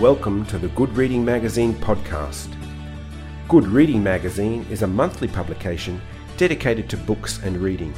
[0.00, 2.54] Welcome to the Good Reading Magazine podcast.
[3.48, 6.02] Good Reading Magazine is a monthly publication
[6.36, 7.94] dedicated to books and reading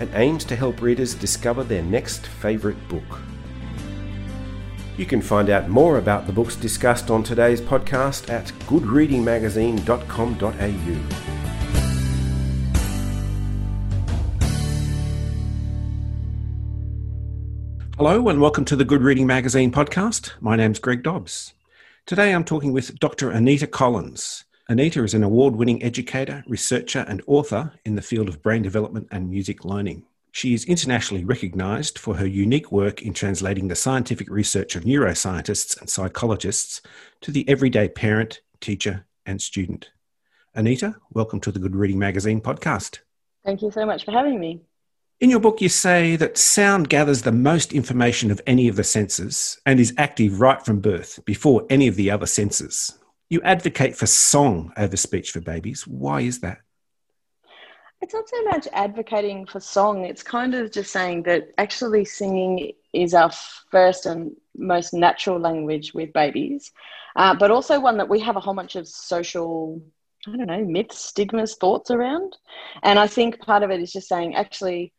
[0.00, 3.20] and aims to help readers discover their next favourite book.
[4.96, 11.55] You can find out more about the books discussed on today's podcast at goodreadingmagazine.com.au.
[17.98, 20.32] Hello, and welcome to the Good Reading Magazine podcast.
[20.42, 21.54] My name's Greg Dobbs.
[22.04, 23.30] Today I'm talking with Dr.
[23.30, 24.44] Anita Collins.
[24.68, 29.08] Anita is an award winning educator, researcher, and author in the field of brain development
[29.10, 30.04] and music learning.
[30.30, 35.80] She is internationally recognised for her unique work in translating the scientific research of neuroscientists
[35.80, 36.82] and psychologists
[37.22, 39.88] to the everyday parent, teacher, and student.
[40.54, 42.98] Anita, welcome to the Good Reading Magazine podcast.
[43.42, 44.60] Thank you so much for having me.
[45.18, 48.84] In your book, you say that sound gathers the most information of any of the
[48.84, 52.98] senses and is active right from birth, before any of the other senses.
[53.30, 55.86] You advocate for song over speech for babies.
[55.86, 56.58] Why is that?
[58.02, 62.72] It's not so much advocating for song, it's kind of just saying that actually singing
[62.92, 63.30] is our
[63.70, 66.72] first and most natural language with babies,
[67.16, 69.80] uh, but also one that we have a whole bunch of social
[70.28, 72.36] I don't know, myths, stigmas, thoughts around.
[72.82, 74.92] And I think part of it is just saying, actually,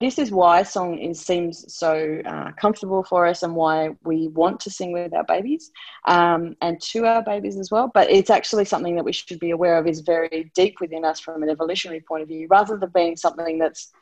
[0.00, 4.58] this is why song is, seems so uh, comfortable for us and why we want
[4.60, 5.70] to sing with our babies
[6.06, 7.90] um, and to our babies as well.
[7.92, 11.20] But it's actually something that we should be aware of is very deep within us
[11.20, 13.92] from an evolutionary point of view, rather than being something that's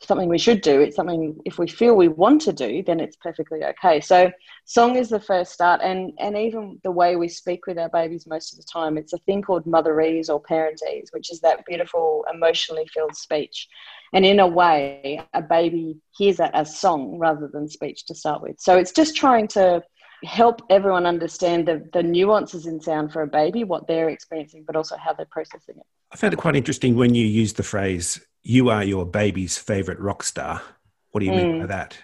[0.00, 0.80] something we should do.
[0.80, 4.00] It's something if we feel we want to do, then it's perfectly okay.
[4.00, 4.30] So
[4.64, 8.26] song is the first start, and and even the way we speak with our babies
[8.26, 12.24] most of the time, it's a thing called motherese or parentese, which is that beautiful
[12.32, 13.68] emotionally filled speech.
[14.12, 18.42] And in a way, a baby hears that as song rather than speech to start
[18.42, 18.58] with.
[18.58, 19.82] So it's just trying to
[20.24, 24.76] help everyone understand the, the nuances in sound for a baby, what they're experiencing, but
[24.76, 25.86] also how they're processing it.
[26.10, 29.98] I found it quite interesting when you used the phrase, you are your baby's favorite
[29.98, 30.62] rock star.
[31.10, 31.36] What do you mm.
[31.36, 31.68] mean by mm.
[31.68, 31.98] that?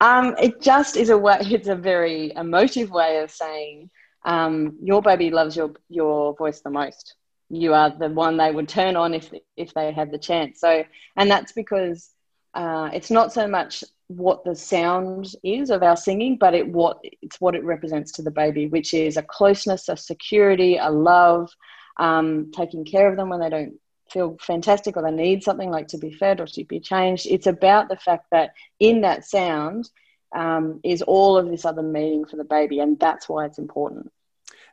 [0.00, 3.90] Um, it just is a way, it's a very emotive way of saying
[4.24, 7.16] um, your baby loves your, your voice the most
[7.52, 10.58] you are the one they would turn on if if they had the chance.
[10.58, 10.84] So,
[11.16, 12.08] and that's because
[12.54, 16.98] uh, it's not so much what the sound is of our singing, but it what
[17.02, 21.50] it's what it represents to the baby, which is a closeness, a security, a love,
[21.98, 23.74] um, taking care of them when they don't
[24.12, 27.26] feel fantastic or they need something like to be fed or to be changed.
[27.28, 29.90] It's about the fact that in that sound
[30.34, 34.10] um, is all of this other meaning for the baby, and that's why it's important.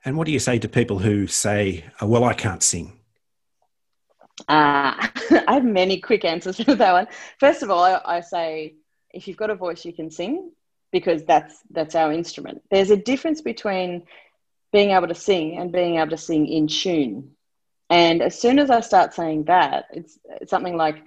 [0.05, 2.93] And what do you say to people who say, oh, well, I can't sing?
[4.47, 4.95] Uh,
[5.47, 7.07] I have many quick answers to that one.
[7.39, 8.75] First of all, I, I say,
[9.13, 10.51] if you've got a voice, you can sing
[10.91, 12.61] because that's that's our instrument.
[12.71, 14.03] There's a difference between
[14.71, 17.31] being able to sing and being able to sing in tune.
[17.89, 20.97] And as soon as I start saying that, it's, it's something like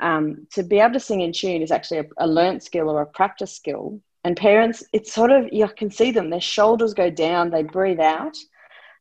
[0.00, 3.02] um, to be able to sing in tune is actually a, a learnt skill or
[3.02, 7.10] a practice skill and parents, it's sort of, you can see them, their shoulders go
[7.10, 8.36] down, they breathe out,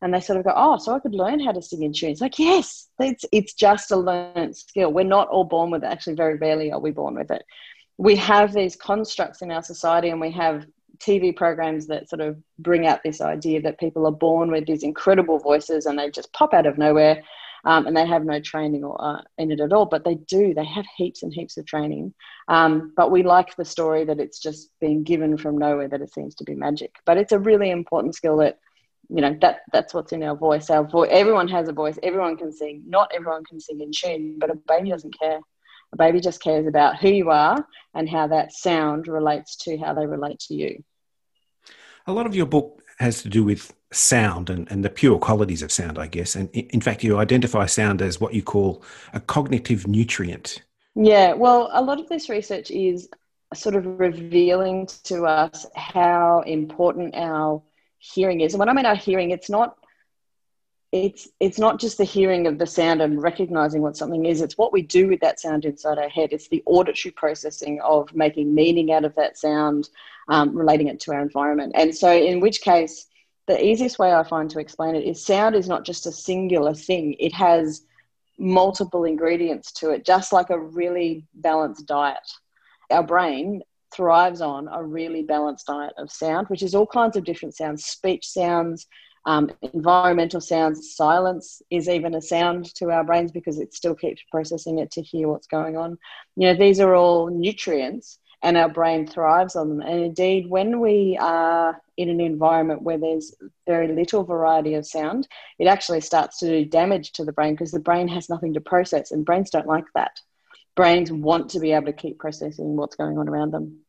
[0.01, 2.11] and they sort of go, Oh, so I could learn how to sing in tune.
[2.11, 4.93] It's like, yes, it's, it's just a learned skill.
[4.93, 5.87] We're not all born with it.
[5.87, 7.43] Actually, very rarely are we born with it.
[7.97, 10.65] We have these constructs in our society, and we have
[10.99, 14.83] TV programs that sort of bring out this idea that people are born with these
[14.83, 17.23] incredible voices and they just pop out of nowhere
[17.65, 19.85] um, and they have no training or, uh, in it at all.
[19.85, 20.53] But they do.
[20.53, 22.13] They have heaps and heaps of training.
[22.47, 25.87] Um, but we like the story that it's just being given from nowhere.
[25.87, 26.95] That it seems to be magic.
[27.05, 28.59] But it's a really important skill that
[29.09, 30.69] you know that that's what's in our voice.
[30.69, 31.09] Our voice.
[31.11, 31.99] Everyone has a voice.
[32.03, 32.83] Everyone can sing.
[32.87, 35.39] Not everyone can sing in tune, but a baby doesn't care.
[35.91, 39.93] A baby just cares about who you are and how that sound relates to how
[39.93, 40.83] they relate to you.
[42.07, 45.61] A lot of your book has to do with sound and, and the pure qualities
[45.61, 46.35] of sound, I guess.
[46.35, 48.83] And in fact, you identify sound as what you call
[49.13, 50.63] a cognitive nutrient.
[50.95, 53.09] Yeah, well, a lot of this research is
[53.53, 57.63] sort of revealing to us how important our
[57.97, 58.53] hearing is.
[58.53, 59.75] And when I mean our hearing, it's not
[60.91, 64.57] it's it's not just the hearing of the sound and recognizing what something is it's
[64.57, 66.29] what we do with that sound inside our head.
[66.31, 69.89] It's the auditory processing of making meaning out of that sound
[70.29, 71.73] um, relating it to our environment.
[71.75, 73.05] And so in which case
[73.47, 76.73] the easiest way I find to explain it is sound is not just a singular
[76.73, 77.83] thing, it has
[78.37, 82.17] multiple ingredients to it, just like a really balanced diet.
[82.89, 83.61] Our brain
[83.93, 87.85] thrives on a really balanced diet of sound, which is all kinds of different sounds
[87.85, 88.87] speech sounds,
[89.25, 94.21] um, environmental sounds, silence is even a sound to our brains because it still keeps
[94.31, 95.97] processing it to hear what's going on.
[96.35, 99.81] You know, these are all nutrients and our brain thrives on them.
[99.81, 103.35] And indeed, when we are in an environment where there's
[103.67, 105.27] very little variety of sound,
[105.59, 108.61] it actually starts to do damage to the brain because the brain has nothing to
[108.61, 110.19] process, and brains don't like that.
[110.75, 113.79] Brains want to be able to keep processing what's going on around them.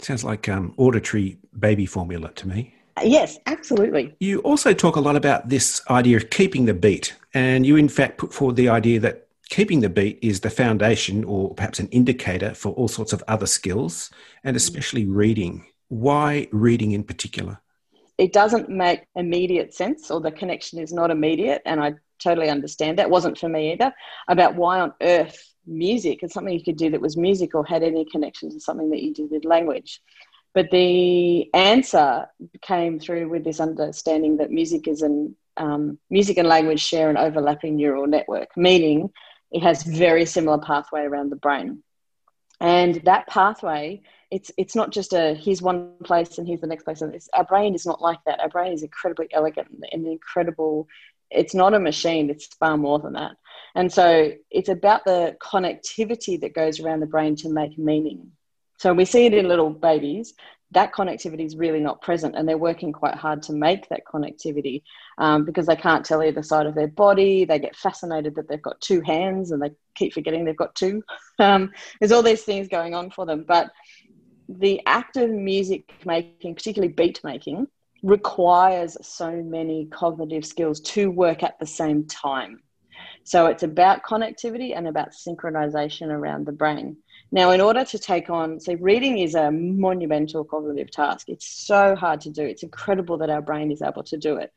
[0.00, 2.74] Sounds like um, auditory baby formula to me.
[3.02, 4.14] Yes, absolutely.
[4.20, 7.88] You also talk a lot about this idea of keeping the beat, and you, in
[7.88, 11.88] fact, put forward the idea that keeping the beat is the foundation or perhaps an
[11.88, 14.10] indicator for all sorts of other skills,
[14.44, 15.66] and especially reading.
[15.88, 17.60] Why reading in particular?
[18.16, 22.98] It doesn't make immediate sense, or the connection is not immediate, and I totally understand
[22.98, 23.06] that.
[23.06, 23.92] It wasn't for me either.
[24.28, 27.82] About why on earth music is something you could do that was music or had
[27.82, 30.00] any connection to something that you did with language.
[30.52, 32.26] But the answer
[32.60, 37.16] came through with this understanding that music is an um, music and language share an
[37.16, 39.10] overlapping neural network, meaning
[39.52, 41.82] it has very similar pathway around the brain.
[42.60, 46.84] And that pathway, it's it's not just a here's one place and here's the next
[46.84, 47.02] place.
[47.02, 48.40] It's, our brain is not like that.
[48.40, 50.88] Our brain is incredibly elegant and incredible.
[51.30, 52.28] It's not a machine.
[52.28, 53.36] It's far more than that.
[53.74, 58.32] And so it's about the connectivity that goes around the brain to make meaning.
[58.80, 60.32] So we see it in little babies.
[60.70, 64.84] That connectivity is really not present, and they're working quite hard to make that connectivity
[65.18, 67.44] um, because they can't tell either side of their body.
[67.44, 71.02] They get fascinated that they've got two hands and they keep forgetting they've got two.
[71.38, 73.46] Um, there's all these things going on for them.
[73.48, 73.70] But
[74.48, 77.66] the act of music making, particularly beat making,
[78.02, 82.62] requires so many cognitive skills to work at the same time.
[83.24, 86.98] So it's about connectivity and about synchronization around the brain.
[87.32, 91.28] Now, in order to take on, so reading is a monumental cognitive task.
[91.28, 92.42] It's so hard to do.
[92.42, 94.52] It's incredible that our brain is able to do it.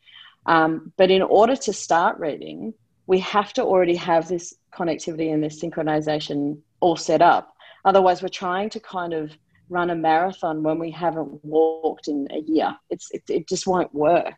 [0.47, 2.73] Um, but in order to start reading,
[3.05, 7.53] we have to already have this connectivity and this synchronization all set up.
[7.85, 9.31] Otherwise, we're trying to kind of
[9.69, 12.75] run a marathon when we haven't walked in a year.
[12.89, 14.37] It's, it, it just won't work.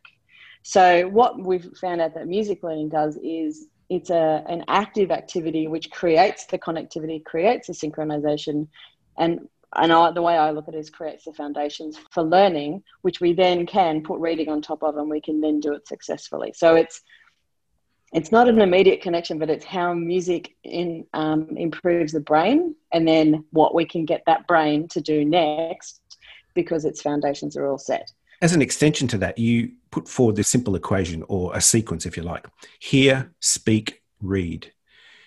[0.62, 5.68] So, what we've found out that music learning does is it's a, an active activity
[5.68, 8.68] which creates the connectivity, creates the synchronization,
[9.18, 12.82] and and I, the way I look at it is creates the foundations for learning,
[13.02, 15.86] which we then can put reading on top of, and we can then do it
[15.86, 16.52] successfully.
[16.54, 17.02] So it's
[18.12, 23.06] it's not an immediate connection, but it's how music in, um, improves the brain, and
[23.06, 26.00] then what we can get that brain to do next,
[26.54, 28.10] because its foundations are all set.
[28.42, 32.16] As an extension to that, you put forward this simple equation or a sequence, if
[32.16, 32.46] you like
[32.78, 34.72] hear, speak, read.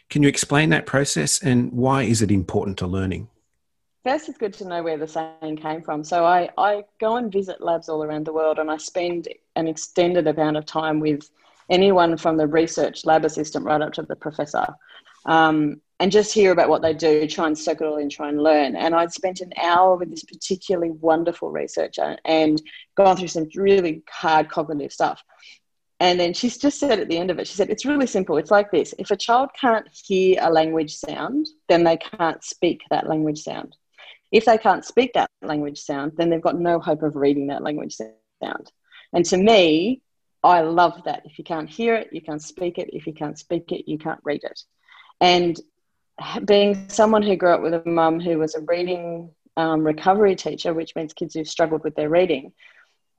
[0.10, 3.30] Can you explain that process and why is it important to learning?
[4.04, 6.04] First, it's good to know where the saying came from.
[6.04, 9.68] So, I, I go and visit labs all around the world and I spend an
[9.68, 11.30] extended amount of time with
[11.70, 14.68] anyone from the research lab assistant right up to the professor.
[15.26, 18.30] Um, and just hear about what they do, try and soak it all in, try
[18.30, 18.75] and learn.
[18.75, 22.62] And I'd spent an hour with this particularly wonderful researcher and
[22.96, 25.22] gone through some really hard cognitive stuff.
[26.00, 28.38] And then she just said at the end of it, she said, It's really simple.
[28.38, 32.81] It's like this if a child can't hear a language sound, then they can't speak
[32.90, 33.75] that language sound.
[34.31, 37.63] If they can't speak that language sound, then they've got no hope of reading that
[37.63, 38.72] language sound.
[39.12, 40.02] And to me,
[40.44, 41.24] I love that.
[41.25, 42.90] If you can't hear it, you can't speak it.
[42.94, 44.62] If you can't speak it, you can't read it.
[45.19, 45.60] And
[46.45, 50.74] being someone who grew up with a mum who was a reading um, recovery teacher,
[50.74, 52.54] which means kids who've struggled with their reading,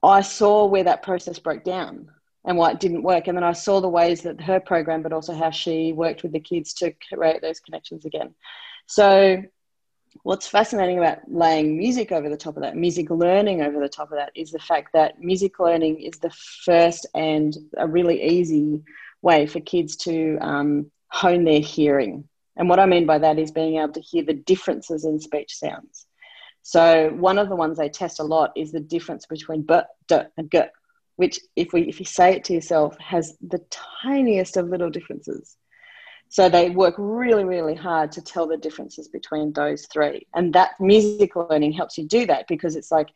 [0.03, 2.09] I saw where that process broke down
[2.45, 3.27] and why it didn't work.
[3.27, 6.31] And then I saw the ways that her program, but also how she worked with
[6.31, 8.33] the kids to create those connections again.
[8.87, 9.43] So,
[10.23, 14.11] what's fascinating about laying music over the top of that, music learning over the top
[14.11, 16.31] of that, is the fact that music learning is the
[16.65, 18.81] first and a really easy
[19.21, 22.27] way for kids to um, hone their hearing
[22.57, 25.55] and what I mean by that is being able to hear the differences in speech
[25.55, 26.05] sounds.
[26.63, 30.19] So one of the ones they test a lot is the difference between b, d,
[30.37, 30.61] and g,
[31.15, 33.61] which if we if you say it to yourself has the
[34.03, 35.57] tiniest of little differences.
[36.29, 40.27] So they work really, really hard to tell the differences between those three.
[40.33, 43.09] And that music learning helps you do that because it's like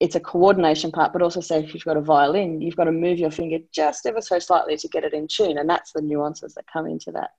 [0.00, 2.92] it's a coordination part, but also say if you've got a violin, you've got to
[2.92, 5.58] move your finger just ever so slightly to get it in tune.
[5.58, 7.30] And that's the nuances that come into that.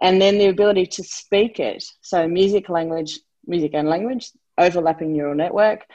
[0.00, 1.84] And then the ability to speak it.
[2.02, 5.86] So music, language, music and language, overlapping neural network.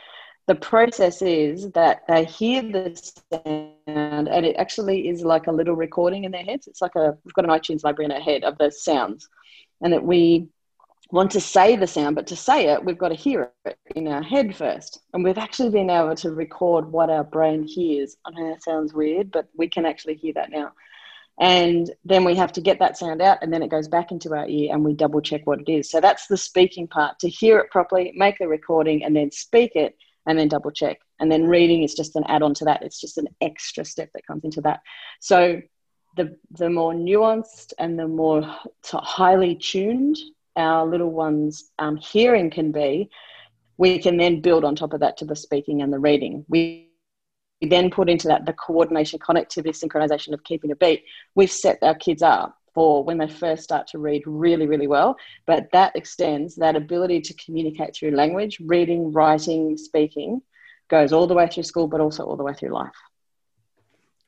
[0.48, 5.76] The process is that they hear the sound and it actually is like a little
[5.76, 6.68] recording in their heads.
[6.68, 9.28] It's like a, we've got an iTunes library in our head of the sounds.
[9.82, 10.48] And that we
[11.12, 14.08] want to say the sound, but to say it, we've got to hear it in
[14.08, 15.00] our head first.
[15.14, 18.18] And we've actually been able to record what our brain hears.
[18.26, 20.74] I know that sounds weird, but we can actually hear that now.
[21.40, 24.34] And then we have to get that sound out, and then it goes back into
[24.34, 25.90] our ear, and we double check what it is.
[25.90, 29.76] So that's the speaking part to hear it properly, make the recording, and then speak
[29.76, 29.96] it,
[30.26, 31.00] and then double check.
[31.20, 32.82] And then reading is just an add on to that.
[32.82, 34.82] It's just an extra step that comes into that.
[35.20, 35.62] So
[36.16, 38.42] the, the more nuanced and the more
[38.84, 40.18] highly tuned
[40.58, 43.10] our little ones' um, hearing can be,
[43.78, 46.46] we can then build on top of that to the speaking and the reading.
[46.50, 46.90] We
[47.62, 51.04] then put into that the coordination, connectivity, synchronization of keeping a beat.
[51.36, 55.16] We've set our kids up for when they first start to read really, really well.
[55.46, 60.42] But that extends that ability to communicate through language, reading, writing, speaking,
[60.88, 62.94] goes all the way through school, but also all the way through life.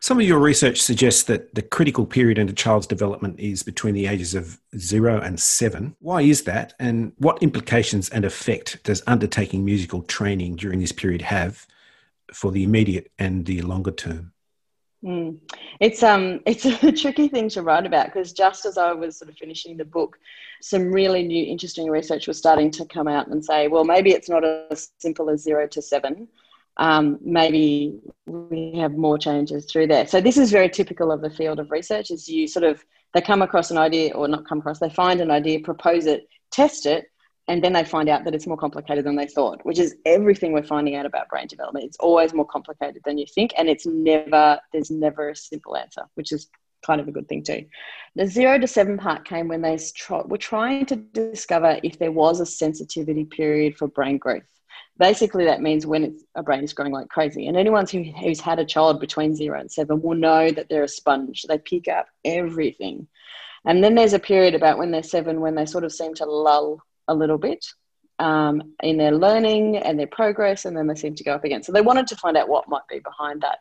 [0.01, 3.93] Some of your research suggests that the critical period in a child's development is between
[3.93, 5.93] the ages of zero and seven.
[5.99, 6.73] Why is that?
[6.79, 11.67] And what implications and effect does undertaking musical training during this period have
[12.33, 14.31] for the immediate and the longer term?
[15.03, 15.39] Mm.
[15.81, 19.29] It's um it's a tricky thing to write about because just as I was sort
[19.29, 20.17] of finishing the book,
[20.61, 24.29] some really new interesting research was starting to come out and say, well, maybe it's
[24.29, 26.29] not as simple as zero to seven
[26.77, 30.07] um, maybe we have more changes through there.
[30.07, 32.83] So this is very typical of the field of research is you sort of,
[33.13, 36.27] they come across an idea or not come across, they find an idea, propose it,
[36.51, 37.05] test it,
[37.47, 40.53] and then they find out that it's more complicated than they thought, which is everything
[40.53, 41.85] we're finding out about brain development.
[41.85, 46.03] It's always more complicated than you think, and it's never, there's never a simple answer,
[46.13, 46.49] which is
[46.85, 47.65] kind of a good thing too.
[48.15, 52.39] The zero to seven part came when they were trying to discover if there was
[52.39, 54.43] a sensitivity period for brain growth
[54.99, 57.47] basically that means when a brain is growing like crazy.
[57.47, 60.83] And anyone who, who's had a child between zero and seven will know that they're
[60.83, 61.45] a sponge.
[61.47, 63.07] They pick up everything.
[63.65, 66.25] And then there's a period about when they're seven when they sort of seem to
[66.25, 67.65] lull a little bit
[68.19, 71.63] um, in their learning and their progress and then they seem to go up again
[71.63, 73.59] so they wanted to find out what might be behind that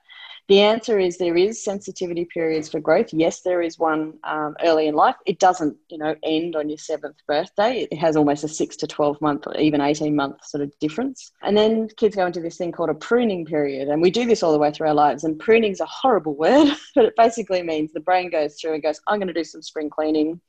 [0.48, 3.12] the answer is there is sensitivity periods for growth.
[3.12, 5.16] Yes, there is one um, early in life.
[5.26, 7.86] It doesn't, you know, end on your seventh birthday.
[7.90, 11.32] It has almost a six to twelve month, or even eighteen month sort of difference.
[11.42, 14.42] And then kids go into this thing called a pruning period, and we do this
[14.42, 15.24] all the way through our lives.
[15.24, 18.82] And pruning is a horrible word, but it basically means the brain goes through and
[18.82, 20.30] goes, "I'm going to do some spring cleaning.
[20.30, 20.40] I'm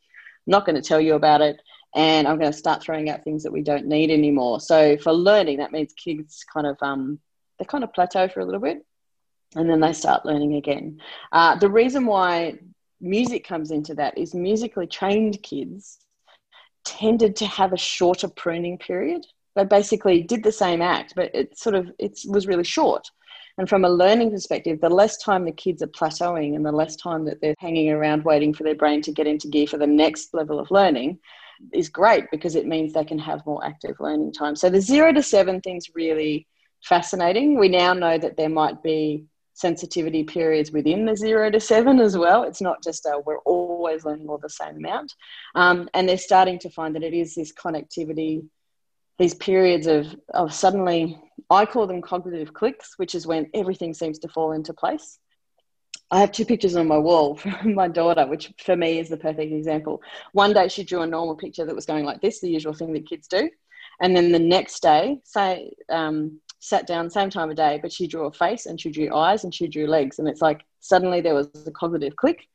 [0.48, 1.62] not going to tell you about it."
[1.96, 4.60] And I'm going to start throwing out things that we don't need anymore.
[4.60, 7.20] So for learning, that means kids kind of um,
[7.58, 8.86] they kind of plateau for a little bit,
[9.56, 11.02] and then they start learning again.
[11.32, 12.60] Uh, the reason why
[13.02, 16.00] music comes into that is musically trained kids
[16.86, 19.26] tended to have a shorter pruning period.
[19.56, 23.10] They basically did the same act, but it sort of it was really short.
[23.58, 26.96] And from a learning perspective, the less time the kids are plateauing and the less
[26.96, 29.88] time that they're hanging around waiting for their brain to get into gear for the
[29.88, 31.20] next level of learning
[31.74, 34.56] is great because it means they can have more active learning time.
[34.56, 36.48] So the zero to seven thing's really
[36.84, 37.60] fascinating.
[37.60, 42.18] We now know that there might be sensitivity periods within the zero to seven as
[42.18, 42.44] well.
[42.44, 45.14] It's not just a, we're always learning all the same amount.
[45.54, 48.48] Um, and they're starting to find that it is this connectivity,
[49.18, 54.20] these periods of, of suddenly, I call them cognitive clicks, which is when everything seems
[54.20, 55.20] to fall into place.
[56.12, 59.18] I have two pictures on my wall from my daughter, which for me is the
[59.18, 60.02] perfect example.
[60.34, 62.94] One day she drew a normal picture that was going like this, the usual thing
[62.94, 63.50] that kids do.
[64.02, 68.08] And then the next day, say, um, sat down same time of day, but she
[68.08, 70.20] drew a face and she drew eyes and she drew legs.
[70.20, 72.48] And it's like suddenly there was a cognitive click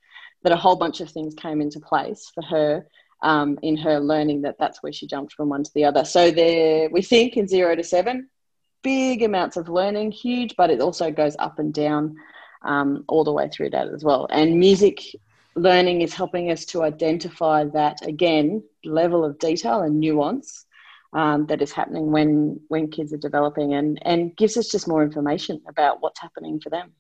[0.42, 2.87] that a whole bunch of things came into place for her
[3.23, 6.04] um, in her learning that that's where she jumped from one to the other.
[6.04, 8.28] So there, we think in zero to seven,
[8.82, 12.16] big amounts of learning, huge, but it also goes up and down
[12.64, 14.26] um, all the way through that as well.
[14.30, 15.02] And music
[15.54, 20.66] learning is helping us to identify that again level of detail and nuance
[21.12, 25.04] um, that is happening when when kids are developing and and gives us just more
[25.04, 26.92] information about what's happening for them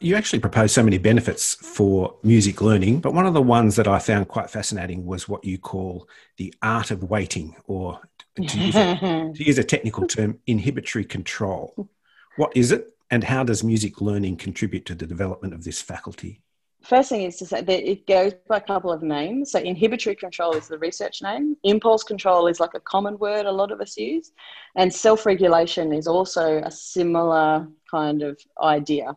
[0.00, 3.88] you actually propose so many benefits for music learning, but one of the ones that
[3.88, 8.00] I found quite fascinating was what you call the art of waiting, or
[8.36, 8.96] to use a,
[9.34, 11.88] to use a technical term, inhibitory control.
[12.36, 16.42] What is it, and how does music learning contribute to the development of this faculty?
[16.82, 19.52] first thing is to say that it goes by a couple of names.
[19.52, 21.56] So inhibitory control is the research name.
[21.62, 24.32] Impulse control is like a common word a lot of us use.
[24.76, 29.16] And self-regulation is also a similar kind of idea.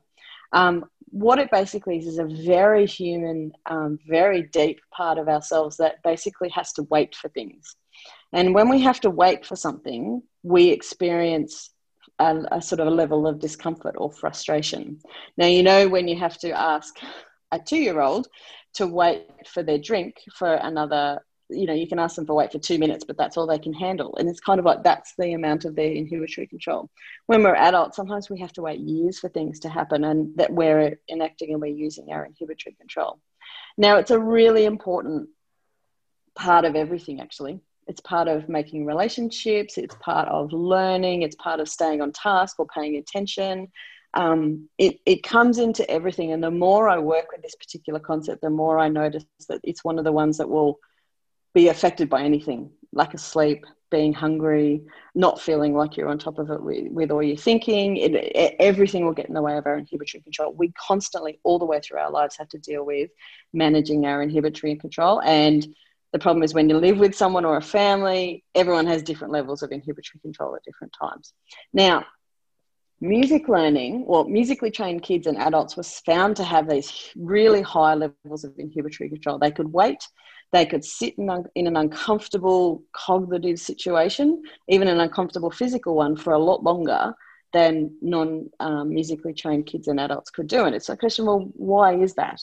[0.54, 5.78] Um, what it basically is is a very human, um, very deep part of ourselves
[5.78, 7.76] that basically has to wait for things.
[8.34, 11.70] And when we have to wait for something, we experience
[12.22, 15.00] a, a, sort of a level of discomfort or frustration.
[15.38, 16.96] Now, you know, when you have to ask
[17.52, 18.28] a two year old
[18.76, 21.20] to wait for their drink for another
[21.54, 23.60] you know you can ask them for wait for two minutes but that's all they
[23.60, 24.16] can handle.
[24.18, 26.90] And it's kind of like that's the amount of their inhibitory control.
[27.26, 30.54] When we're adults sometimes we have to wait years for things to happen and that
[30.54, 33.20] we're enacting and we're using our inhibitory control.
[33.78, 35.28] Now it's a really important
[36.36, 39.78] part of everything actually It's part of making relationships.
[39.78, 41.24] It's part of learning.
[41.24, 43.72] It's part of staying on task or paying attention.
[44.14, 46.32] Um, it, it comes into everything.
[46.32, 49.84] And the more I work with this particular concept, the more I notice that it's
[49.84, 50.80] one of the ones that will
[51.54, 54.82] be affected by anything lack of sleep, being hungry,
[55.16, 57.98] not feeling like you're on top of it with, with all your thinking.
[57.98, 60.54] It, it, everything will get in the way of our inhibitory control.
[60.54, 63.12] We constantly, all the way through our lives, have to deal with
[63.54, 65.22] managing our inhibitory control.
[65.22, 65.76] And
[66.14, 69.64] the problem is when you live with someone or a family, everyone has different levels
[69.64, 71.34] of inhibitory control at different times.
[71.74, 72.06] Now,
[73.00, 77.96] music learning, well, musically trained kids and adults was found to have these really high
[77.96, 79.40] levels of inhibitory control.
[79.40, 80.06] They could wait
[80.52, 86.16] they could sit in, un- in an uncomfortable cognitive situation, even an uncomfortable physical one,
[86.16, 87.14] for a lot longer
[87.54, 90.66] than non um, musically trained kids and adults could do.
[90.66, 92.42] And it's a question well, why is that?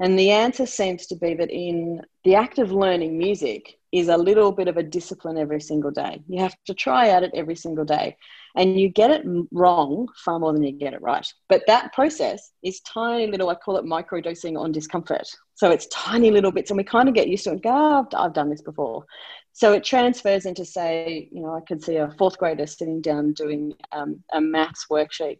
[0.00, 4.16] And the answer seems to be that in the act of learning music is a
[4.16, 6.22] little bit of a discipline every single day.
[6.26, 8.16] You have to try at it every single day
[8.56, 11.26] and you get it wrong far more than you get it right.
[11.48, 15.28] But that process is tiny little, I call it micro dosing on discomfort.
[15.54, 18.00] So it's tiny little bits, and we kind of get used to it go, oh,
[18.00, 19.04] I've, I've done this before.
[19.52, 23.34] So it transfers into, say, you know, I could see a fourth grader sitting down
[23.34, 25.38] doing um, a maths worksheet.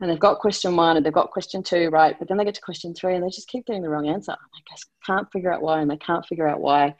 [0.00, 2.18] And they've got question one and they've got question two, right?
[2.18, 4.32] But then they get to question three and they just keep getting the wrong answer.
[4.32, 6.94] They just can't figure out why and they can't figure out why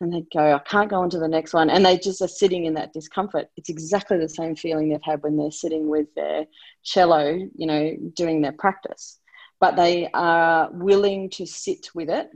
[0.00, 1.70] and they go, I can't go on to the next one.
[1.70, 3.48] And they just are sitting in that discomfort.
[3.56, 6.46] It's exactly the same feeling they've had when they're sitting with their
[6.82, 9.18] cello, you know, doing their practice.
[9.58, 12.28] But they are willing to sit with it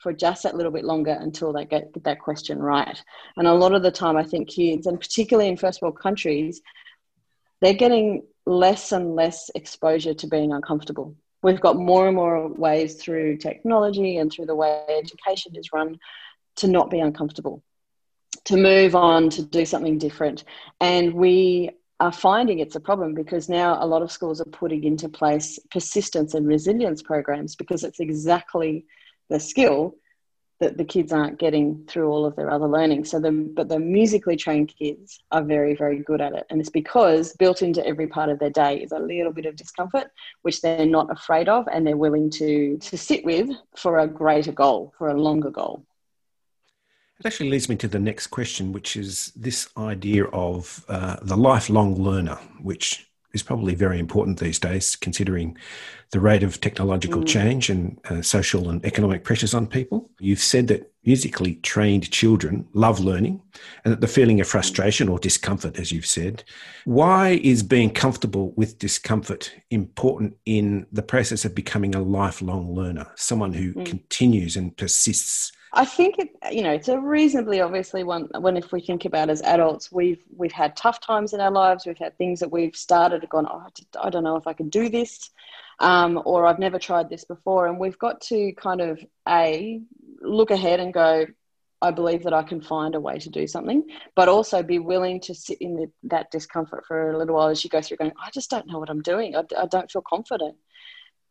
[0.00, 3.02] for just that little bit longer until they get that question right.
[3.36, 6.62] And a lot of the time, I think kids, and particularly in first world countries,
[7.60, 11.14] they're getting less and less exposure to being uncomfortable.
[11.42, 15.98] We've got more and more ways through technology and through the way education is run
[16.56, 17.62] to not be uncomfortable,
[18.44, 20.44] to move on, to do something different.
[20.80, 24.84] And we are finding it's a problem because now a lot of schools are putting
[24.84, 28.86] into place persistence and resilience programs because it's exactly
[29.28, 29.94] the skill
[30.60, 33.04] that the kids aren't getting through all of their other learning.
[33.04, 36.70] So the but the musically trained kids are very very good at it, and it's
[36.70, 40.10] because built into every part of their day is a little bit of discomfort,
[40.42, 44.52] which they're not afraid of, and they're willing to to sit with for a greater
[44.52, 45.84] goal, for a longer goal.
[47.20, 51.36] It actually leads me to the next question, which is this idea of uh, the
[51.36, 53.07] lifelong learner, which
[53.38, 55.56] is probably very important these days, considering
[56.10, 57.26] the rate of technological mm.
[57.26, 60.10] change and uh, social and economic pressures on people.
[60.18, 63.40] You've said that musically trained children love learning
[63.84, 66.44] and that the feeling of frustration or discomfort, as you've said.
[66.84, 73.06] Why is being comfortable with discomfort important in the process of becoming a lifelong learner,
[73.16, 73.86] someone who mm.
[73.86, 78.28] continues and persists I think it, you know, it's a reasonably obviously one.
[78.40, 81.84] When if we think about as adults, we've we've had tough times in our lives.
[81.84, 83.46] We've had things that we've started and gone.
[83.50, 83.66] Oh,
[84.00, 85.30] I don't know if I can do this,
[85.78, 87.66] um, or I've never tried this before.
[87.66, 89.82] And we've got to kind of a
[90.28, 91.26] look ahead and go.
[91.80, 93.84] I believe that I can find a way to do something,
[94.16, 97.62] but also be willing to sit in the, that discomfort for a little while as
[97.62, 97.98] you go through.
[97.98, 99.36] Going, I just don't know what I'm doing.
[99.36, 100.56] I, I don't feel confident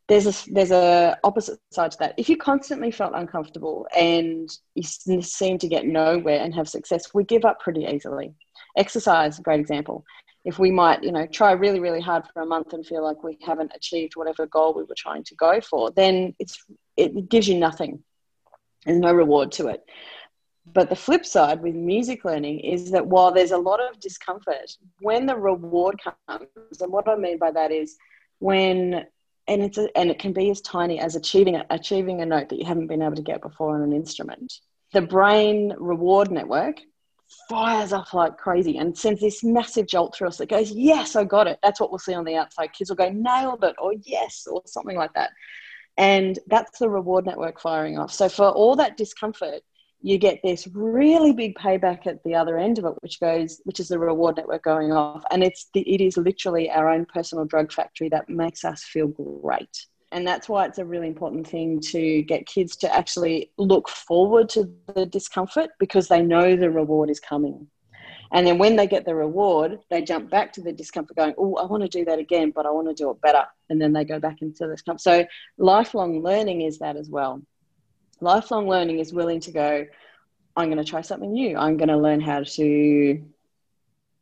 [0.08, 2.14] there's a there's a opposite side to that.
[2.18, 7.24] If you constantly felt uncomfortable and you seem to get nowhere and have success, we
[7.24, 8.34] give up pretty easily.
[8.78, 10.06] Exercise, great example.
[10.46, 13.22] If we might, you know, try really really hard for a month and feel like
[13.22, 16.64] we haven't achieved whatever goal we were trying to go for, then it's
[16.96, 18.04] it gives you nothing.
[18.86, 19.84] There's no reward to it.
[20.74, 24.76] But the flip side with music learning is that while there's a lot of discomfort,
[25.00, 27.98] when the reward comes, and what I mean by that is
[28.40, 29.06] when
[29.48, 32.60] and it's a, and it can be as tiny as achieving achieving a note that
[32.60, 34.54] you haven't been able to get before on an instrument.
[34.94, 36.82] The brain reward network
[37.50, 41.24] fires off like crazy and sends this massive jolt through us that goes, "Yes, I
[41.24, 42.74] got it." That's what we'll see on the outside.
[42.74, 45.32] Kids will go, "Nailed it," or "Yes," or something like that,
[45.98, 48.12] and that's the reward network firing off.
[48.12, 49.62] So for all that discomfort,
[50.02, 53.80] you get this really big payback at the other end of it, which goes, which
[53.80, 57.46] is the reward network going off, and it's the, it is literally our own personal
[57.46, 59.86] drug factory that makes us feel great.
[60.12, 64.48] And that's why it's a really important thing to get kids to actually look forward
[64.50, 67.68] to the discomfort because they know the reward is coming.
[68.32, 71.56] And then when they get the reward, they jump back to the discomfort going, Oh,
[71.56, 73.44] I want to do that again, but I want to do it better.
[73.70, 75.02] And then they go back into this discomfort.
[75.02, 75.26] So
[75.58, 77.42] lifelong learning is that as well.
[78.20, 79.86] Lifelong learning is willing to go,
[80.56, 81.56] I'm going to try something new.
[81.56, 83.24] I'm going to learn how to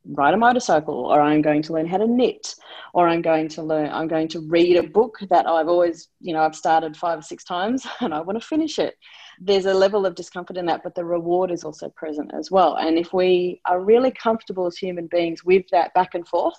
[0.08, 2.54] ride a motorcycle or I'm going to learn how to knit
[2.94, 6.34] or I'm going to learn I'm going to read a book that I've always you
[6.34, 8.96] know I've started five or six times and I want to finish it
[9.40, 12.76] there's a level of discomfort in that, but the reward is also present as well.
[12.76, 16.58] And if we are really comfortable as human beings with that back and forth,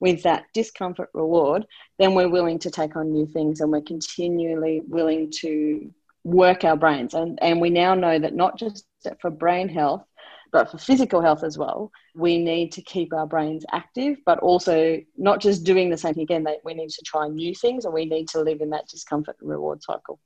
[0.00, 1.66] with that discomfort reward,
[1.98, 5.92] then we're willing to take on new things and we're continually willing to
[6.24, 7.14] work our brains.
[7.14, 8.86] And, and we now know that not just
[9.20, 10.04] for brain health,
[10.52, 15.00] but for physical health as well, we need to keep our brains active, but also
[15.16, 18.04] not just doing the same thing again, we need to try new things and we
[18.04, 20.20] need to live in that discomfort and reward cycle.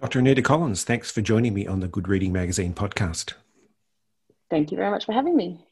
[0.00, 0.20] Dr.
[0.20, 3.32] Anita Collins, thanks for joining me on the Good Reading Magazine podcast.
[4.48, 5.66] Thank you very much for having me.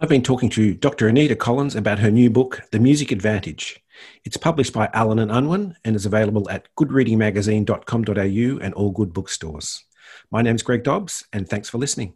[0.00, 1.06] I've been talking to Dr.
[1.06, 3.78] Anita Collins about her new book, The Music Advantage.
[4.24, 9.84] It's published by Allen and Unwin and is available at goodreadingmagazine.com.au and all good bookstores.
[10.30, 12.14] My name's Greg Dobbs, and thanks for listening.